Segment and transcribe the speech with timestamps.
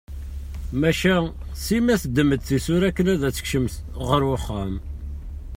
[0.79, 1.15] Maca
[1.63, 3.65] Sima teddem-d tisura akken ad tekcem
[4.07, 4.73] ɣer uxxam.